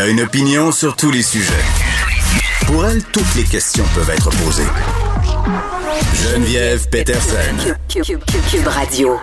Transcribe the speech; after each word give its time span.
Elle 0.00 0.06
a 0.06 0.08
une 0.08 0.22
opinion 0.22 0.72
sur 0.72 0.96
tous 0.96 1.10
les 1.10 1.20
sujets. 1.20 1.52
Pour 2.66 2.86
elle, 2.86 3.04
toutes 3.04 3.34
les 3.36 3.44
questions 3.44 3.84
peuvent 3.94 4.08
être 4.08 4.30
posées. 4.42 4.64
Geneviève 6.14 6.88
Peterson. 6.88 7.74
Cube 7.86 8.66
Radio. 8.66 9.18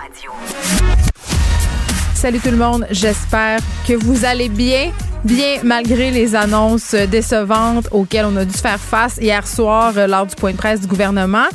Salut 2.14 2.38
tout 2.38 2.52
le 2.52 2.58
monde, 2.58 2.86
j'espère 2.92 3.58
que 3.88 3.94
vous 3.94 4.24
allez 4.24 4.48
bien. 4.48 4.92
Bien 5.24 5.56
malgré 5.64 6.12
les 6.12 6.36
annonces 6.36 6.94
décevantes 6.94 7.88
auxquelles 7.90 8.26
on 8.26 8.36
a 8.36 8.44
dû 8.44 8.56
faire 8.56 8.78
face 8.78 9.16
hier 9.16 9.48
soir 9.48 9.94
euh, 9.96 10.06
lors 10.06 10.26
du 10.26 10.36
point 10.36 10.52
de 10.52 10.58
presse 10.58 10.82
du 10.82 10.86
gouvernement. 10.86 11.48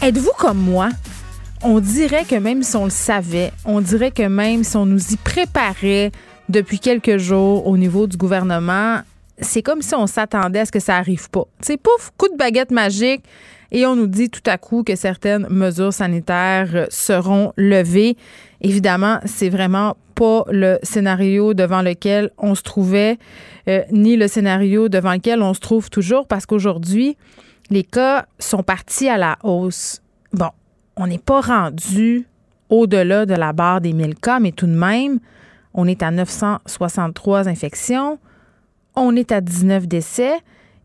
Êtes-vous 0.00 0.34
comme 0.38 0.58
moi? 0.58 0.90
On 1.64 1.80
dirait 1.80 2.24
que 2.24 2.36
même 2.36 2.62
si 2.62 2.76
on 2.76 2.84
le 2.84 2.90
savait, 2.90 3.50
on 3.64 3.80
dirait 3.80 4.12
que 4.12 4.22
même 4.22 4.62
si 4.62 4.76
on 4.76 4.86
nous 4.86 5.12
y 5.12 5.16
préparait 5.16 6.12
depuis 6.52 6.78
quelques 6.78 7.16
jours 7.16 7.66
au 7.66 7.76
niveau 7.76 8.06
du 8.06 8.16
gouvernement, 8.16 9.00
c'est 9.40 9.62
comme 9.62 9.82
si 9.82 9.94
on 9.94 10.06
s'attendait 10.06 10.60
à 10.60 10.66
ce 10.66 10.72
que 10.72 10.80
ça 10.80 10.96
arrive 10.96 11.30
pas. 11.30 11.44
C'est 11.60 11.78
pouf, 11.78 12.12
coup 12.18 12.28
de 12.28 12.36
baguette 12.36 12.70
magique 12.70 13.24
et 13.72 13.86
on 13.86 13.96
nous 13.96 14.06
dit 14.06 14.28
tout 14.28 14.42
à 14.46 14.58
coup 14.58 14.84
que 14.84 14.94
certaines 14.94 15.46
mesures 15.48 15.94
sanitaires 15.94 16.86
seront 16.90 17.54
levées. 17.56 18.16
Évidemment, 18.60 19.18
c'est 19.24 19.48
vraiment 19.48 19.96
pas 20.14 20.44
le 20.50 20.78
scénario 20.82 21.54
devant 21.54 21.80
lequel 21.80 22.30
on 22.36 22.54
se 22.54 22.62
trouvait, 22.62 23.18
euh, 23.68 23.80
ni 23.90 24.16
le 24.16 24.28
scénario 24.28 24.90
devant 24.90 25.14
lequel 25.14 25.40
on 25.42 25.54
se 25.54 25.60
trouve 25.60 25.88
toujours, 25.88 26.26
parce 26.26 26.44
qu'aujourd'hui, 26.44 27.16
les 27.70 27.82
cas 27.82 28.26
sont 28.38 28.62
partis 28.62 29.08
à 29.08 29.16
la 29.16 29.38
hausse. 29.42 30.02
Bon, 30.34 30.50
on 30.96 31.06
n'est 31.06 31.16
pas 31.16 31.40
rendu 31.40 32.26
au-delà 32.68 33.24
de 33.24 33.34
la 33.34 33.54
barre 33.54 33.80
des 33.80 33.94
1000 33.94 34.16
cas, 34.16 34.38
mais 34.38 34.52
tout 34.52 34.66
de 34.66 34.72
même, 34.72 35.18
on 35.74 35.86
est 35.86 36.02
à 36.02 36.10
963 36.10 37.48
infections, 37.48 38.18
on 38.94 39.16
est 39.16 39.32
à 39.32 39.40
19 39.40 39.86
décès. 39.86 40.34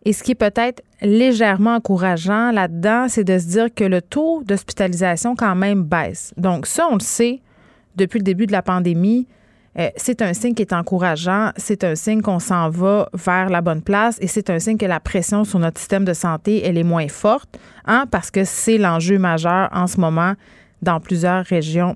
Et 0.06 0.14
ce 0.14 0.24
qui 0.24 0.32
est 0.32 0.36
peut-être 0.36 0.82
légèrement 1.02 1.76
encourageant 1.76 2.52
là-dedans, 2.52 3.08
c'est 3.10 3.24
de 3.24 3.38
se 3.38 3.48
dire 3.48 3.74
que 3.74 3.84
le 3.84 4.02
taux 4.02 4.42
d'hospitalisation 4.44 5.36
quand 5.36 5.56
même 5.56 5.84
baisse. 5.84 6.34
Donc 6.38 6.66
ça, 6.66 6.88
on 6.90 6.96
le 6.96 7.02
sait 7.02 7.42
depuis 7.96 8.20
le 8.20 8.24
début 8.24 8.46
de 8.46 8.54
la 8.54 8.62
pandémie. 8.62 9.28
Euh, 9.78 9.90
c'est 9.96 10.22
un 10.22 10.34
signe 10.34 10.56
qui 10.56 10.64
est 10.64 10.74
encourageant, 10.74 11.52
c'est 11.56 11.84
un 11.84 11.94
signe 11.94 12.22
qu'on 12.22 12.40
s'en 12.40 12.70
va 12.70 13.10
vers 13.14 13.50
la 13.50 13.62
bonne 13.62 13.82
place 13.82 14.18
et 14.22 14.28
c'est 14.28 14.50
un 14.50 14.58
signe 14.58 14.78
que 14.78 14.88
la 14.88 15.00
pression 15.00 15.44
sur 15.44 15.60
notre 15.60 15.78
système 15.78 16.06
de 16.06 16.14
santé, 16.14 16.66
elle 16.66 16.80
est 16.80 16.84
moins 16.84 17.08
forte, 17.08 17.60
hein, 17.86 18.06
parce 18.10 18.32
que 18.32 18.44
c'est 18.44 18.80
l'enjeu 18.80 19.20
majeur 19.20 19.70
en 19.72 19.86
ce 19.86 20.00
moment 20.00 20.34
dans 20.82 21.00
plusieurs 21.00 21.46
régions 21.46 21.96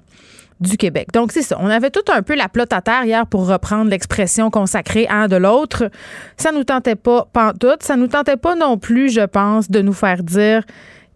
Donc, 1.13 1.31
c'est 1.31 1.41
ça. 1.41 1.57
On 1.59 1.67
avait 1.67 1.89
tout 1.89 2.11
un 2.13 2.21
peu 2.21 2.35
la 2.35 2.47
plotte 2.47 2.73
à 2.73 2.81
terre 2.81 3.03
hier 3.03 3.25
pour 3.25 3.47
reprendre 3.47 3.89
l'expression 3.89 4.49
consacrée 4.51 5.07
un 5.09 5.27
de 5.27 5.35
l'autre. 5.35 5.89
Ça 6.37 6.51
nous 6.51 6.63
tentait 6.63 6.95
pas 6.95 7.27
pantoute. 7.33 7.83
Ça 7.83 7.95
nous 7.95 8.07
tentait 8.07 8.37
pas 8.37 8.55
non 8.55 8.77
plus, 8.77 9.09
je 9.09 9.25
pense, 9.25 9.69
de 9.71 9.81
nous 9.81 9.93
faire 9.93 10.23
dire 10.23 10.63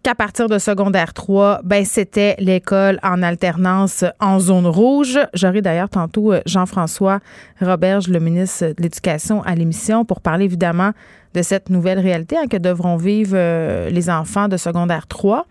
qu'à 0.02 0.14
partir 0.14 0.48
de 0.48 0.58
secondaire 0.58 1.14
3, 1.14 1.62
ben 1.64 1.84
c'était 1.84 2.36
l'école 2.38 3.00
en 3.02 3.22
alternance 3.22 4.04
en 4.20 4.38
zone 4.38 4.66
rouge. 4.66 5.18
J'aurai 5.34 5.62
d'ailleurs 5.62 5.88
tantôt 5.88 6.32
euh, 6.32 6.40
Jean-François 6.46 7.18
Roberge, 7.60 8.06
le 8.06 8.20
ministre 8.20 8.66
de 8.66 8.82
l'Éducation, 8.82 9.42
à 9.42 9.56
l'émission 9.56 10.04
pour 10.04 10.20
parler 10.20 10.44
évidemment 10.44 10.92
de 11.34 11.42
cette 11.42 11.70
nouvelle 11.70 11.98
réalité 11.98 12.36
hein, 12.36 12.46
que 12.48 12.56
devront 12.56 12.96
vivre 12.96 13.32
euh, 13.34 13.90
les 13.90 14.08
enfants 14.08 14.46
de 14.46 14.56
secondaire 14.56 15.08
3. 15.08 15.46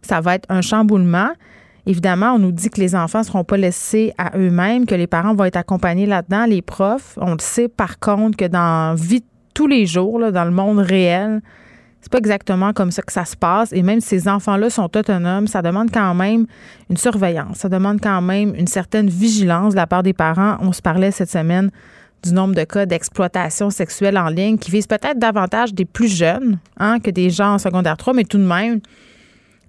Ça 0.00 0.22
va 0.22 0.36
être 0.36 0.46
un 0.48 0.62
chamboulement. 0.62 1.30
Évidemment, 1.88 2.34
on 2.34 2.38
nous 2.38 2.52
dit 2.52 2.68
que 2.68 2.82
les 2.82 2.94
enfants 2.94 3.20
ne 3.20 3.24
seront 3.24 3.44
pas 3.44 3.56
laissés 3.56 4.12
à 4.18 4.36
eux-mêmes, 4.36 4.84
que 4.84 4.94
les 4.94 5.06
parents 5.06 5.34
vont 5.34 5.44
être 5.44 5.56
accompagnés 5.56 6.04
là-dedans, 6.04 6.44
les 6.44 6.60
profs. 6.60 7.16
On 7.18 7.32
le 7.32 7.40
sait 7.40 7.66
par 7.66 7.98
contre 7.98 8.36
que 8.36 8.44
dans 8.44 8.94
vie 8.94 9.24
tous 9.54 9.66
les 9.66 9.86
jours, 9.86 10.30
dans 10.30 10.44
le 10.44 10.50
monde 10.50 10.80
réel, 10.80 11.40
c'est 12.02 12.12
pas 12.12 12.18
exactement 12.18 12.74
comme 12.74 12.90
ça 12.90 13.00
que 13.00 13.10
ça 13.10 13.24
se 13.24 13.34
passe. 13.34 13.72
Et 13.72 13.82
même 13.82 14.02
si 14.02 14.08
ces 14.08 14.28
enfants-là 14.28 14.68
sont 14.68 14.94
autonomes, 14.98 15.46
ça 15.46 15.62
demande 15.62 15.90
quand 15.90 16.14
même 16.14 16.46
une 16.90 16.98
surveillance. 16.98 17.56
Ça 17.56 17.70
demande 17.70 18.02
quand 18.02 18.20
même 18.20 18.54
une 18.54 18.66
certaine 18.66 19.08
vigilance 19.08 19.72
de 19.72 19.76
la 19.76 19.86
part 19.86 20.02
des 20.02 20.12
parents. 20.12 20.58
On 20.60 20.72
se 20.74 20.82
parlait 20.82 21.10
cette 21.10 21.30
semaine 21.30 21.70
du 22.22 22.34
nombre 22.34 22.54
de 22.54 22.64
cas 22.64 22.84
d'exploitation 22.84 23.70
sexuelle 23.70 24.18
en 24.18 24.28
ligne 24.28 24.58
qui 24.58 24.70
visent 24.70 24.86
peut-être 24.86 25.18
davantage 25.18 25.72
des 25.72 25.86
plus 25.86 26.14
jeunes 26.14 26.58
hein, 26.76 27.00
que 27.00 27.10
des 27.10 27.30
gens 27.30 27.54
en 27.54 27.58
secondaire 27.58 27.96
3, 27.96 28.12
mais 28.12 28.24
tout 28.24 28.36
de 28.36 28.46
même, 28.46 28.80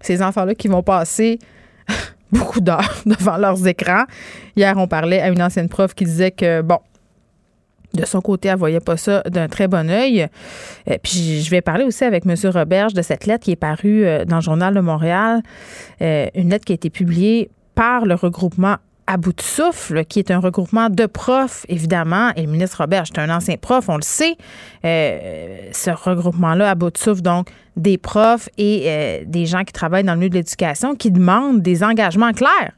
ces 0.02 0.22
enfants-là 0.22 0.54
qui 0.54 0.68
vont 0.68 0.84
passer 0.84 1.40
beaucoup 2.32 2.62
d'heures 2.62 2.96
devant 3.06 3.38
leurs 3.38 3.66
écrans. 3.68 4.06
Hier, 4.56 4.76
on 4.78 4.88
parlait 4.88 5.22
à 5.22 5.30
une 5.30 5.42
ancienne 5.42 5.70
prof 5.70 5.94
qui 5.94 6.06
disait 6.06 6.32
que, 6.32 6.62
bon, 6.62 6.80
de 7.94 8.06
son 8.06 8.22
côté, 8.22 8.50
elle 8.50 8.58
voyait 8.58 8.80
pas 8.80 8.98
ça 8.98 9.22
d'un 9.24 9.48
très 9.48 9.68
bon 9.68 9.90
œil. 9.90 10.28
Puis 11.04 11.42
je 11.42 11.50
vais 11.50 11.62
parler 11.62 11.84
aussi 11.84 12.04
avec 12.04 12.26
M. 12.26 12.36
Roberge 12.54 12.94
de 12.94 13.02
cette 13.02 13.26
lettre 13.26 13.46
qui 13.46 13.52
est 13.52 13.56
parue 13.56 14.06
euh, 14.06 14.26
dans 14.26 14.38
le 14.38 14.42
Journal 14.42 14.74
de 14.74 14.80
Montréal, 14.80 15.42
euh, 16.02 16.28
une 16.36 16.50
lettre 16.50 16.66
qui 16.66 16.74
a 16.74 16.76
été 16.76 16.90
publiée 16.90 17.50
par 17.74 18.06
le 18.06 18.14
regroupement 18.14 18.76
à 19.10 19.18
bout 19.18 19.34
de 19.34 19.42
souffle, 19.42 20.06
qui 20.06 20.20
est 20.20 20.30
un 20.30 20.38
regroupement 20.38 20.88
de 20.88 21.08
profs, 21.08 21.66
évidemment, 21.68 22.32
et 22.36 22.44
le 22.44 22.52
ministre 22.52 22.78
Robert, 22.78 23.06
c'est 23.08 23.18
un 23.18 23.36
ancien 23.36 23.58
prof, 23.58 23.90
on 23.90 23.96
le 23.96 24.04
sait, 24.04 24.38
euh, 24.86 25.70
ce 25.72 25.90
regroupement-là 25.90 26.70
à 26.70 26.76
bout 26.76 26.92
de 26.92 26.98
souffle, 27.00 27.24
donc 27.24 27.50
des 27.76 27.98
profs 27.98 28.50
et 28.60 28.84
euh, 28.86 29.24
des 29.26 29.48
gens 29.48 29.64
qui 29.64 29.74
travaillent 29.74 30.04
dans 30.04 30.14
le 30.14 30.20
milieu 30.20 30.30
de 30.30 30.36
l'éducation 30.36 30.94
qui 30.94 31.10
demandent 31.10 31.64
des 31.64 31.84
engagements 31.84 32.34
clairs 32.34 32.74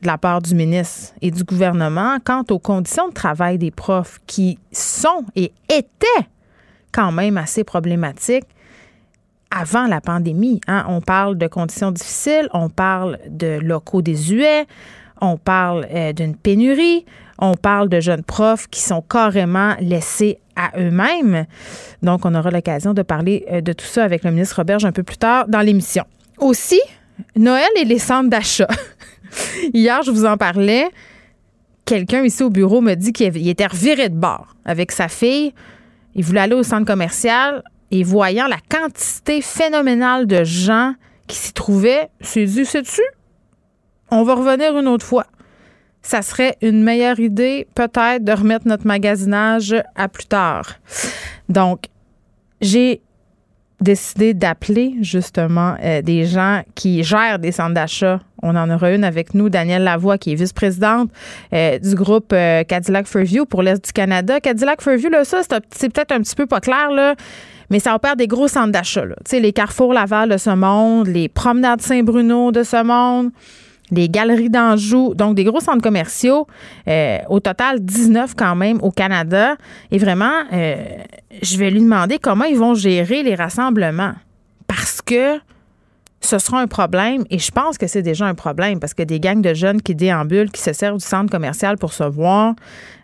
de 0.00 0.06
la 0.06 0.16
part 0.16 0.40
du 0.40 0.54
ministre 0.54 1.12
et 1.20 1.30
du 1.30 1.44
gouvernement 1.44 2.16
quant 2.24 2.44
aux 2.48 2.58
conditions 2.58 3.08
de 3.08 3.12
travail 3.12 3.58
des 3.58 3.70
profs 3.70 4.20
qui 4.26 4.58
sont 4.72 5.26
et 5.36 5.52
étaient 5.68 6.28
quand 6.92 7.12
même 7.12 7.36
assez 7.36 7.62
problématiques 7.62 8.46
avant 9.50 9.86
la 9.86 10.00
pandémie. 10.00 10.62
Hein. 10.66 10.86
On 10.88 11.02
parle 11.02 11.36
de 11.36 11.46
conditions 11.46 11.90
difficiles, 11.90 12.48
on 12.54 12.70
parle 12.70 13.18
de 13.28 13.58
locaux 13.60 14.00
désuets, 14.00 14.66
on 15.22 15.38
parle 15.38 15.86
euh, 15.94 16.12
d'une 16.12 16.36
pénurie, 16.36 17.06
on 17.38 17.54
parle 17.54 17.88
de 17.88 18.00
jeunes 18.00 18.24
profs 18.24 18.68
qui 18.68 18.80
sont 18.80 19.00
carrément 19.00 19.74
laissés 19.80 20.38
à 20.56 20.72
eux-mêmes. 20.78 21.46
Donc, 22.02 22.26
on 22.26 22.34
aura 22.34 22.50
l'occasion 22.50 22.92
de 22.92 23.02
parler 23.02 23.46
euh, 23.50 23.60
de 23.62 23.72
tout 23.72 23.86
ça 23.86 24.04
avec 24.04 24.24
le 24.24 24.32
ministre 24.32 24.56
Roberge 24.56 24.84
un 24.84 24.92
peu 24.92 25.04
plus 25.04 25.16
tard 25.16 25.46
dans 25.48 25.60
l'émission. 25.60 26.04
Aussi, 26.38 26.80
Noël 27.36 27.70
et 27.76 27.84
les 27.84 27.98
centres 27.98 28.28
d'achat. 28.28 28.68
Hier, 29.72 30.02
je 30.02 30.10
vous 30.10 30.26
en 30.26 30.36
parlais. 30.36 30.88
Quelqu'un 31.84 32.24
ici 32.24 32.42
au 32.42 32.50
bureau 32.50 32.80
me 32.80 32.94
dit 32.94 33.12
qu'il 33.12 33.48
était 33.48 33.66
reviré 33.66 34.08
de 34.08 34.16
bord 34.16 34.56
avec 34.64 34.92
sa 34.92 35.08
fille. 35.08 35.54
Il 36.14 36.24
voulait 36.24 36.40
aller 36.40 36.54
au 36.54 36.62
centre 36.62 36.84
commercial 36.84 37.62
et 37.90 38.02
voyant 38.02 38.48
la 38.48 38.58
quantité 38.68 39.40
phénoménale 39.40 40.26
de 40.26 40.42
gens 40.42 40.94
qui 41.28 41.36
s'y 41.36 41.52
trouvaient, 41.52 42.08
s'est 42.20 42.44
dit, 42.44 42.64
sais-tu, 42.66 43.02
on 44.12 44.24
va 44.24 44.34
revenir 44.34 44.78
une 44.78 44.86
autre 44.86 45.06
fois. 45.06 45.26
Ça 46.02 46.20
serait 46.20 46.56
une 46.60 46.82
meilleure 46.82 47.18
idée, 47.18 47.66
peut-être, 47.74 48.22
de 48.22 48.32
remettre 48.32 48.68
notre 48.68 48.86
magasinage 48.86 49.74
à 49.96 50.08
plus 50.08 50.26
tard. 50.26 50.74
Donc, 51.48 51.84
j'ai 52.60 53.00
décidé 53.80 54.34
d'appeler 54.34 54.94
justement 55.00 55.74
euh, 55.82 56.02
des 56.02 56.26
gens 56.26 56.62
qui 56.74 57.02
gèrent 57.02 57.38
des 57.38 57.52
centres 57.52 57.74
d'achat. 57.74 58.20
On 58.42 58.54
en 58.54 58.70
aura 58.70 58.92
une 58.92 59.02
avec 59.02 59.34
nous, 59.34 59.48
Danielle 59.48 59.82
Lavoie, 59.82 60.18
qui 60.18 60.32
est 60.32 60.34
vice-présidente 60.34 61.10
euh, 61.52 61.78
du 61.78 61.94
groupe 61.94 62.32
euh, 62.32 62.64
Cadillac 62.64 63.06
Fairview 63.06 63.46
pour 63.46 63.62
l'Est 63.62 63.84
du 63.84 63.92
Canada. 63.92 64.40
Cadillac 64.40 64.82
Fairview, 64.82 65.08
là, 65.08 65.24
ça, 65.24 65.40
c'est 65.70 65.88
peut-être 65.88 66.12
un 66.12 66.20
petit 66.20 66.36
peu 66.36 66.46
pas 66.46 66.60
clair, 66.60 66.90
là, 66.90 67.14
mais 67.70 67.80
ça 67.80 67.94
opère 67.94 68.16
des 68.16 68.26
gros 68.26 68.46
centres 68.46 68.72
d'achat. 68.72 69.06
Tu 69.06 69.14
sais, 69.26 69.40
les 69.40 69.52
Carrefour 69.52 69.94
Laval 69.94 70.28
de 70.28 70.36
ce 70.36 70.50
monde, 70.50 71.08
les 71.08 71.28
promenades 71.28 71.80
Saint-Bruno 71.80 72.52
de 72.52 72.62
ce 72.62 72.82
monde 72.84 73.30
les 73.92 74.08
galeries 74.08 74.50
d'Anjou, 74.50 75.14
donc 75.14 75.36
des 75.36 75.44
gros 75.44 75.60
centres 75.60 75.82
commerciaux. 75.82 76.46
Euh, 76.88 77.18
au 77.28 77.40
total, 77.40 77.80
19 77.80 78.34
quand 78.36 78.56
même 78.56 78.78
au 78.82 78.90
Canada. 78.90 79.56
Et 79.90 79.98
vraiment, 79.98 80.42
euh, 80.52 80.76
je 81.42 81.58
vais 81.58 81.70
lui 81.70 81.80
demander 81.80 82.18
comment 82.18 82.44
ils 82.44 82.58
vont 82.58 82.74
gérer 82.74 83.22
les 83.22 83.34
rassemblements. 83.34 84.14
Parce 84.66 85.02
que 85.02 85.38
ce 86.20 86.38
sera 86.38 86.60
un 86.60 86.68
problème 86.68 87.24
et 87.30 87.38
je 87.38 87.50
pense 87.50 87.76
que 87.76 87.88
c'est 87.88 88.00
déjà 88.00 88.26
un 88.26 88.34
problème 88.34 88.78
parce 88.78 88.94
que 88.94 89.02
des 89.02 89.18
gangs 89.18 89.42
de 89.42 89.54
jeunes 89.54 89.82
qui 89.82 89.94
déambulent, 89.94 90.52
qui 90.52 90.62
se 90.62 90.72
servent 90.72 90.98
du 90.98 91.04
centre 91.04 91.30
commercial 91.30 91.76
pour 91.76 91.92
se 91.92 92.04
voir, 92.04 92.54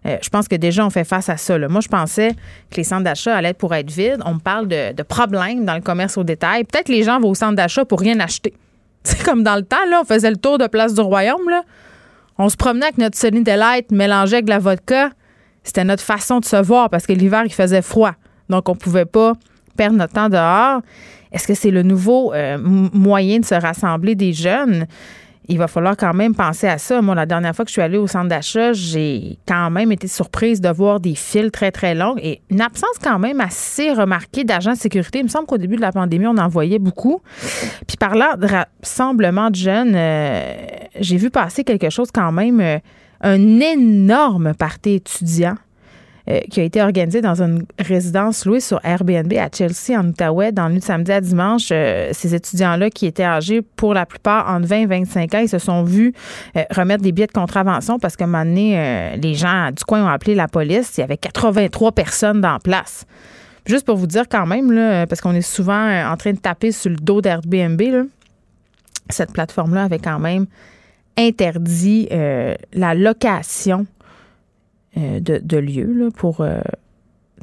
euh, 0.06 0.16
je 0.22 0.28
pense 0.30 0.46
que 0.46 0.54
déjà 0.54 0.86
on 0.86 0.90
fait 0.90 1.04
face 1.04 1.28
à 1.28 1.36
ça. 1.36 1.58
Moi, 1.58 1.80
je 1.80 1.88
pensais 1.88 2.30
que 2.70 2.76
les 2.76 2.84
centres 2.84 3.02
d'achat 3.02 3.36
allaient 3.36 3.54
pour 3.54 3.74
être 3.74 3.90
vides. 3.90 4.22
On 4.24 4.34
me 4.34 4.38
parle 4.38 4.68
de, 4.68 4.92
de 4.92 5.02
problèmes 5.02 5.64
dans 5.64 5.74
le 5.74 5.82
commerce 5.82 6.16
au 6.16 6.24
détail. 6.24 6.64
Peut-être 6.64 6.86
que 6.86 6.92
les 6.92 7.02
gens 7.02 7.18
vont 7.18 7.30
au 7.30 7.34
centre 7.34 7.56
d'achat 7.56 7.84
pour 7.84 8.00
rien 8.00 8.18
acheter. 8.20 8.54
Comme 9.24 9.42
dans 9.42 9.56
le 9.56 9.62
temps, 9.62 9.84
là, 9.90 10.00
on 10.02 10.04
faisait 10.04 10.30
le 10.30 10.36
tour 10.36 10.58
de 10.58 10.66
Place 10.66 10.94
du 10.94 11.00
Royaume, 11.00 11.48
là. 11.48 11.62
On 12.38 12.48
se 12.48 12.56
promenait 12.56 12.86
avec 12.86 12.98
notre 12.98 13.18
Sunny 13.18 13.42
Delight 13.42 13.90
mélangé 13.90 14.36
avec 14.36 14.48
la 14.48 14.58
vodka. 14.58 15.10
C'était 15.64 15.84
notre 15.84 16.02
façon 16.02 16.38
de 16.38 16.44
se 16.44 16.56
voir 16.56 16.88
parce 16.88 17.06
que 17.06 17.12
l'hiver, 17.12 17.42
il 17.44 17.52
faisait 17.52 17.82
froid. 17.82 18.12
Donc, 18.48 18.68
on 18.68 18.76
pouvait 18.76 19.04
pas 19.04 19.32
perdre 19.76 19.96
notre 19.96 20.12
temps 20.14 20.28
dehors. 20.28 20.82
Est-ce 21.32 21.46
que 21.46 21.54
c'est 21.54 21.70
le 21.70 21.82
nouveau 21.82 22.32
euh, 22.32 22.56
moyen 22.58 23.40
de 23.40 23.44
se 23.44 23.54
rassembler 23.54 24.14
des 24.14 24.32
jeunes? 24.32 24.86
Il 25.48 25.58
va 25.58 25.66
falloir 25.66 25.96
quand 25.96 26.12
même 26.12 26.34
penser 26.34 26.66
à 26.66 26.78
ça. 26.78 27.00
Moi, 27.00 27.14
la 27.14 27.26
dernière 27.26 27.54
fois 27.54 27.64
que 27.64 27.70
je 27.70 27.72
suis 27.72 27.82
allée 27.82 27.96
au 27.96 28.06
centre 28.06 28.28
d'achat, 28.28 28.72
j'ai 28.72 29.38
quand 29.46 29.70
même 29.70 29.90
été 29.92 30.06
surprise 30.06 30.60
de 30.60 30.68
voir 30.68 31.00
des 31.00 31.14
files 31.14 31.50
très, 31.50 31.72
très 31.72 31.94
longues 31.94 32.20
et 32.22 32.42
une 32.50 32.60
absence 32.60 32.98
quand 33.02 33.18
même 33.18 33.40
assez 33.40 33.92
remarquée 33.92 34.44
d'agents 34.44 34.72
de 34.72 34.78
sécurité. 34.78 35.20
Il 35.20 35.24
me 35.24 35.28
semble 35.28 35.46
qu'au 35.46 35.58
début 35.58 35.76
de 35.76 35.80
la 35.80 35.92
pandémie, 35.92 36.26
on 36.26 36.36
en 36.36 36.48
voyait 36.48 36.78
beaucoup. 36.78 37.22
Puis 37.86 37.96
par 37.98 38.14
là, 38.14 38.36
de 38.36 38.46
rassemblement 38.46 39.50
de 39.50 39.56
jeunes, 39.56 39.94
euh, 39.94 40.54
j'ai 41.00 41.16
vu 41.16 41.30
passer 41.30 41.64
quelque 41.64 41.90
chose 41.90 42.10
quand 42.12 42.32
même, 42.32 42.60
euh, 42.60 42.78
un 43.22 43.60
énorme 43.60 44.54
parti 44.54 44.94
étudiant 44.94 45.56
euh, 46.30 46.40
qui 46.50 46.60
a 46.60 46.64
été 46.64 46.82
organisé 46.82 47.22
dans 47.22 47.40
une 47.42 47.64
résidence 47.78 48.44
louée 48.44 48.60
sur 48.60 48.80
Airbnb 48.84 49.32
à 49.34 49.48
Chelsea, 49.50 49.98
en 49.98 50.08
Outaouais, 50.08 50.52
dans 50.52 50.68
le 50.68 50.74
de 50.74 50.80
samedi 50.80 51.10
à 51.10 51.22
dimanche. 51.22 51.68
Euh, 51.72 52.10
ces 52.12 52.34
étudiants-là, 52.34 52.90
qui 52.90 53.06
étaient 53.06 53.24
âgés 53.24 53.62
pour 53.62 53.94
la 53.94 54.04
plupart 54.04 54.46
entre 54.50 54.66
20 54.66 54.76
et 54.76 54.86
25 54.86 55.34
ans, 55.34 55.38
ils 55.38 55.48
se 55.48 55.58
sont 55.58 55.84
vus 55.84 56.12
euh, 56.56 56.64
remettre 56.70 57.02
des 57.02 57.12
billets 57.12 57.28
de 57.28 57.32
contravention 57.32 57.98
parce 57.98 58.14
qu'à 58.14 58.24
un 58.24 58.26
moment 58.26 58.44
donné, 58.44 59.16
les 59.16 59.34
gens 59.34 59.70
du 59.74 59.82
coin 59.84 60.04
ont 60.04 60.08
appelé 60.08 60.34
la 60.34 60.48
police. 60.48 60.98
Il 60.98 61.00
y 61.00 61.04
avait 61.04 61.16
83 61.16 61.92
personnes 61.92 62.42
dans 62.42 62.58
place. 62.58 63.06
Juste 63.64 63.86
pour 63.86 63.96
vous 63.96 64.06
dire 64.06 64.24
quand 64.28 64.44
même, 64.44 64.70
là, 64.70 65.06
parce 65.06 65.22
qu'on 65.22 65.34
est 65.34 65.40
souvent 65.40 66.10
en 66.10 66.16
train 66.18 66.32
de 66.32 66.38
taper 66.38 66.72
sur 66.72 66.90
le 66.90 66.96
dos 66.96 67.22
d'Airbnb, 67.22 67.80
cette 69.08 69.32
plateforme-là 69.32 69.84
avait 69.84 69.98
quand 69.98 70.18
même 70.18 70.44
interdit 71.16 72.08
la 72.10 72.94
location 72.94 73.86
euh, 74.96 75.20
de, 75.20 75.58
lieux 75.58 75.92
là, 75.92 76.10
pour 76.10 76.40
euh, 76.40 76.60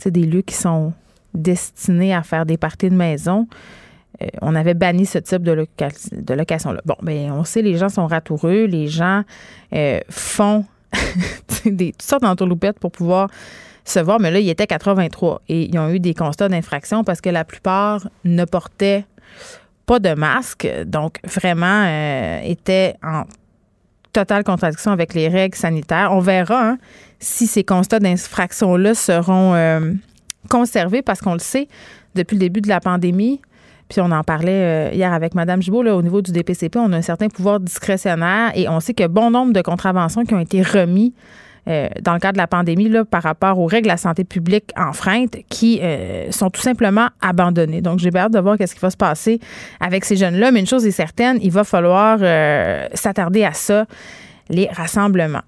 des 0.04 0.26
lieux 0.26 0.42
qui 0.42 0.56
sont 0.56 0.94
destinés 1.34 2.14
à 2.14 2.24
faire 2.24 2.46
des 2.46 2.58
parties 2.58 2.90
de 2.90 2.96
maison. 2.96 3.48
Euh, 4.22 4.28
on 4.42 4.56
avait 4.56 4.74
banni 4.74 5.06
ce 5.06 5.20
type 5.20 5.44
de, 5.44 5.68
de 6.12 6.34
location-là. 6.34 6.82
Bon, 6.86 6.96
mais 7.04 7.28
ben, 7.28 7.34
on 7.34 7.44
sait, 7.44 7.62
les 7.62 7.78
gens 7.78 7.90
sont 7.90 8.08
ratoureux, 8.08 8.66
les 8.66 8.88
gens 8.88 9.24
font 10.10 10.66
des, 11.66 11.92
toutes 11.92 12.02
sortes 12.02 12.24
d'entourloupettes 12.24 12.80
pour 12.80 12.92
pouvoir 12.92 13.30
se 13.84 14.00
voir, 14.00 14.20
mais 14.20 14.32
là, 14.32 14.40
il 14.40 14.50
était 14.50 14.66
83 14.66 15.44
et 15.48 15.70
ils 15.70 15.78
ont 15.78 15.90
eu 15.90 16.00
des 16.00 16.16
constats 16.16 16.50
d'infraction 16.50 17.04
parce 17.04 17.22
que 17.22 17.30
la 17.30 17.46
plupart 17.46 18.10
ne 18.24 18.44
portaient 18.44 19.06
pas 19.86 20.00
de 20.00 20.16
masque, 20.16 20.68
donc 20.88 21.20
vraiment 21.24 21.86
étaient 22.44 22.96
en 23.04 23.26
totale 24.16 24.44
contradiction 24.46 24.92
avec 24.92 25.14
les 25.14 25.28
règles 25.28 25.58
sanitaires. 25.58 26.10
On 26.12 26.20
verra 26.20 26.70
hein, 26.70 26.78
si 27.20 27.48
ces 27.48 27.64
constats 27.64 28.00
d'infraction-là 28.00 28.94
seront 28.94 29.54
euh, 29.54 29.92
conservés 30.50 31.02
parce 31.02 31.20
qu'on 31.20 31.34
le 31.34 31.40
sait, 31.40 31.68
depuis 32.16 32.36
le 32.36 32.40
début 32.40 32.62
de 32.62 32.70
la 32.70 32.80
pandémie, 32.80 33.42
puis 33.90 34.00
on 34.00 34.12
en 34.12 34.24
parlait 34.24 34.90
euh, 34.90 34.90
hier 34.94 35.12
avec 35.12 35.36
Mme 35.36 35.62
Gibault, 35.62 35.86
au 35.86 36.02
niveau 36.02 36.22
du 36.22 36.32
DPCP, 36.32 36.78
on 36.78 36.94
a 36.94 36.98
un 36.98 37.02
certain 37.02 37.28
pouvoir 37.28 37.60
discrétionnaire 37.60 38.52
et 38.56 38.70
on 38.70 38.80
sait 38.80 38.94
que 38.94 39.06
bon 39.06 39.32
nombre 39.32 39.52
de 39.52 39.62
contraventions 39.62 40.24
qui 40.24 40.34
ont 40.34 40.40
été 40.40 40.62
remis 40.62 41.14
euh, 41.68 41.88
dans 42.02 42.14
le 42.14 42.20
cadre 42.20 42.34
de 42.34 42.38
la 42.38 42.48
pandémie 42.48 42.90
là, 42.90 43.06
par 43.06 43.24
rapport 43.24 43.60
aux 43.60 43.66
règles 43.66 43.86
de 43.86 43.92
la 43.92 43.98
santé 43.98 44.24
publique 44.24 44.72
enfreintes 44.78 45.38
qui 45.50 45.82
sont 46.32 46.50
tout 46.50 46.62
simplement 46.62 47.08
abandonnées. 47.22 47.82
Donc, 47.82 48.00
j'ai 48.00 48.16
hâte 48.16 48.34
de 48.34 48.40
voir 48.40 48.58
qu'est-ce 48.58 48.76
qui 48.76 48.82
va 48.82 48.90
se 48.90 48.98
passer 48.98 49.40
avec 49.80 50.06
ces 50.06 50.16
jeunes-là. 50.16 50.52
Mais 50.52 50.60
une 50.60 50.68
chose 50.68 50.86
est 50.86 50.92
certaine, 50.92 51.38
il 51.42 51.52
va 51.52 51.64
falloir 51.64 52.20
s'attarder 52.94 53.44
à 53.44 53.54
ça 53.54 53.86
les 54.50 54.68
rassemblements. 54.68 55.42